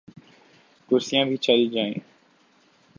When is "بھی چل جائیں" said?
1.25-1.93